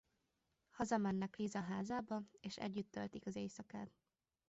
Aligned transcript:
Hazamennek 0.69 1.35
Lisa 1.37 1.59
házába 1.61 2.23
és 2.39 2.57
együtt 2.57 2.91
töltik 2.91 3.25
az 3.25 3.35
éjszakát. 3.35 3.91